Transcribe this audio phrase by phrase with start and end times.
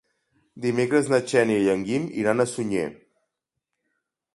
[0.65, 2.91] Dimecres na Xènia i en Guim iran a Sunyer.